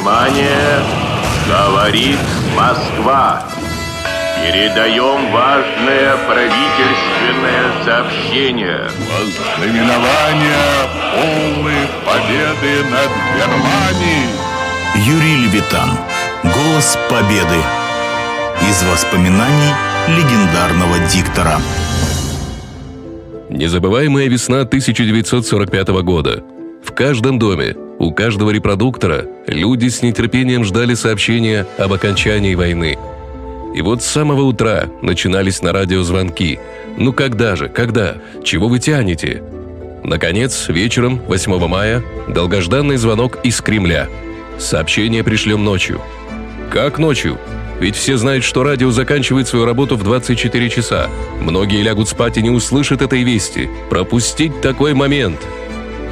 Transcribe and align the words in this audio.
Внимание! 0.00 0.82
Говорит 1.46 2.18
Москва! 2.56 3.42
Передаем 4.42 5.30
важное 5.30 6.16
правительственное 6.26 7.84
сообщение. 7.84 8.88
Знаменование 9.58 10.56
полной 11.12 11.86
победы 12.06 12.88
над 12.88 13.10
Германией. 13.36 14.30
Юрий 15.04 15.36
Левитан. 15.44 15.90
Голос 16.44 16.98
победы. 17.10 17.60
Из 18.70 18.82
воспоминаний 18.84 19.74
легендарного 20.08 20.98
диктора. 21.12 21.58
Незабываемая 23.50 24.28
весна 24.28 24.60
1945 24.60 25.88
года. 26.02 26.42
В 26.82 26.94
каждом 26.94 27.38
доме, 27.38 27.76
у 28.00 28.12
каждого 28.12 28.50
репродуктора 28.50 29.26
люди 29.46 29.88
с 29.88 30.02
нетерпением 30.02 30.64
ждали 30.64 30.94
сообщения 30.94 31.66
об 31.76 31.92
окончании 31.92 32.54
войны. 32.54 32.98
И 33.74 33.82
вот 33.82 34.02
с 34.02 34.06
самого 34.06 34.42
утра 34.42 34.86
начинались 35.02 35.60
на 35.60 35.72
радио 35.72 36.02
звонки. 36.02 36.58
Ну 36.96 37.12
когда 37.12 37.54
же, 37.56 37.68
когда? 37.68 38.16
Чего 38.42 38.68
вы 38.68 38.78
тянете? 38.78 39.42
Наконец, 40.02 40.68
вечером, 40.68 41.20
8 41.28 41.68
мая, 41.68 42.02
долгожданный 42.26 42.96
звонок 42.96 43.38
из 43.44 43.60
Кремля. 43.60 44.08
Сообщение 44.58 45.22
пришлем 45.22 45.62
ночью. 45.62 46.00
Как 46.72 46.98
ночью? 46.98 47.38
Ведь 47.80 47.96
все 47.96 48.16
знают, 48.16 48.44
что 48.44 48.62
радио 48.62 48.90
заканчивает 48.90 49.46
свою 49.46 49.66
работу 49.66 49.96
в 49.96 50.02
24 50.02 50.70
часа. 50.70 51.10
Многие 51.42 51.82
лягут 51.82 52.08
спать 52.08 52.38
и 52.38 52.42
не 52.42 52.50
услышат 52.50 53.02
этой 53.02 53.24
вести. 53.24 53.68
Пропустить 53.90 54.62
такой 54.62 54.94
момент. 54.94 55.38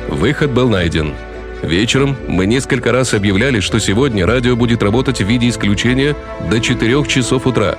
Выход 0.09 0.51
был 0.51 0.69
найден. 0.69 1.15
Вечером 1.63 2.17
мы 2.27 2.47
несколько 2.47 2.93
раз 2.93 3.15
объявляли, 3.15 3.61
что 3.61 3.79
сегодня 3.79 4.27
радио 4.27 4.57
будет 4.57 4.83
работать 4.83 5.21
в 5.21 5.27
виде 5.27 5.49
исключения 5.49 6.17
до 6.51 6.61
4 6.61 7.05
часов 7.07 7.47
утра. 7.47 7.77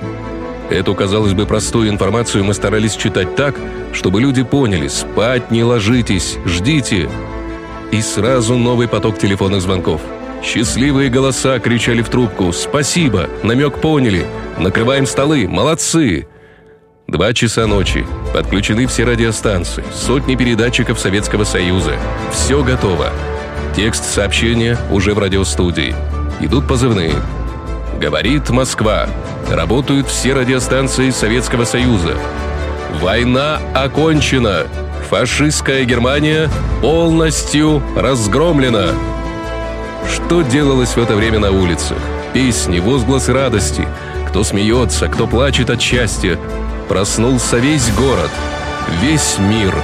Эту, 0.68 0.94
казалось 0.94 1.32
бы, 1.32 1.46
простую 1.46 1.88
информацию 1.88 2.44
мы 2.44 2.54
старались 2.54 2.94
читать 2.94 3.34
так, 3.34 3.56
чтобы 3.92 4.20
люди 4.20 4.42
поняли 4.42 4.88
«спать 4.88 5.50
не 5.50 5.64
ложитесь, 5.64 6.36
ждите». 6.44 7.08
И 7.90 8.00
сразу 8.02 8.56
новый 8.56 8.86
поток 8.86 9.18
телефонных 9.18 9.62
звонков– 9.62 10.00
Счастливые 10.42 11.10
голоса 11.10 11.58
кричали 11.58 12.02
в 12.02 12.08
трубку 12.08 12.52
«Спасибо! 12.52 13.28
Намек 13.42 13.80
поняли! 13.80 14.26
Накрываем 14.58 15.06
столы! 15.06 15.46
Молодцы!» 15.46 16.26
Два 17.06 17.32
часа 17.34 17.66
ночи. 17.66 18.06
Подключены 18.32 18.86
все 18.86 19.04
радиостанции, 19.04 19.84
сотни 19.92 20.36
передатчиков 20.36 20.98
Советского 20.98 21.44
Союза. 21.44 21.96
Все 22.32 22.62
готово. 22.62 23.12
Текст 23.74 24.04
сообщения 24.04 24.76
уже 24.90 25.14
в 25.14 25.18
радиостудии. 25.18 25.94
Идут 26.40 26.66
позывные. 26.66 27.14
Говорит 28.00 28.50
Москва. 28.50 29.06
Работают 29.50 30.08
все 30.08 30.32
радиостанции 30.32 31.10
Советского 31.10 31.64
Союза. 31.64 32.16
Война 33.00 33.60
окончена. 33.74 34.66
Фашистская 35.08 35.84
Германия 35.84 36.48
полностью 36.80 37.82
разгромлена. 37.96 38.88
Что 40.08 40.42
делалось 40.42 40.90
в 40.90 40.98
это 40.98 41.14
время 41.14 41.38
на 41.38 41.50
улицах? 41.50 41.98
Песни, 42.32 42.78
возгласы 42.78 43.32
радости. 43.32 43.86
Кто 44.28 44.44
смеется, 44.44 45.08
кто 45.08 45.26
плачет 45.26 45.70
от 45.70 45.80
счастья. 45.80 46.38
Проснулся 46.88 47.58
весь 47.58 47.90
город, 47.92 48.30
весь 49.02 49.38
мир. 49.38 49.74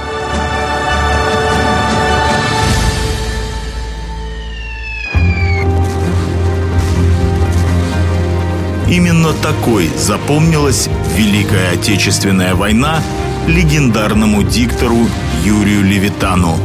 Именно 8.89 9.33
такой 9.33 9.89
запомнилась 9.97 10.87
Великая 11.17 11.73
Отечественная 11.73 12.55
война 12.55 13.01
легендарному 13.45 14.43
диктору 14.43 15.09
Юрию 15.43 15.83
Левитану, 15.83 16.57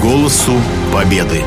голосу 0.00 0.54
победы. 0.92 1.42